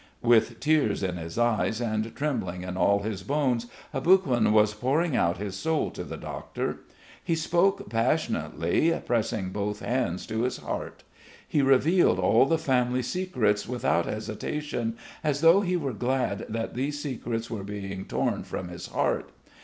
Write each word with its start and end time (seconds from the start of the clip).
With 0.23 0.59
tears 0.59 1.03
in 1.03 1.17
his 1.17 1.37
eyes 1.37 1.79
and 1.79 2.15
trembling 2.15 2.63
in 2.63 2.75
all 2.75 3.03
his 3.03 3.21
bones, 3.21 3.67
Aboguin 3.93 4.51
was 4.51 4.73
pouring 4.73 5.15
out 5.15 5.37
his 5.37 5.55
soul 5.55 5.91
to 5.91 6.03
the 6.03 6.17
doctor. 6.17 6.77
He 7.23 7.35
spoke 7.35 7.87
passionately, 7.87 8.99
pressing 9.05 9.49
both 9.51 9.81
hands 9.81 10.25
to 10.25 10.41
his 10.41 10.57
heart. 10.57 11.03
He 11.47 11.61
revealed 11.61 12.17
all 12.17 12.47
the 12.47 12.57
family 12.57 13.03
secrets 13.03 13.67
without 13.67 14.07
hesitation, 14.07 14.97
as 15.23 15.41
though 15.41 15.61
he 15.61 15.77
were 15.77 15.93
glad 15.93 16.47
that 16.49 16.73
these 16.73 16.99
secrets 16.99 17.51
were 17.51 17.63
being 17.63 18.05
tom 18.05 18.41
from 18.41 18.69
his 18.69 18.87
heart. 18.87 19.29